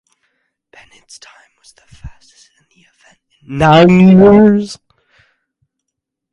Bennett's 0.71 1.19
time 1.19 1.51
was 1.59 1.73
the 1.73 1.83
fastest 1.83 2.49
in 2.59 2.65
the 2.71 2.81
event 2.89 3.19
in 3.39 3.57
nine 3.59 4.09
years. 4.17 4.79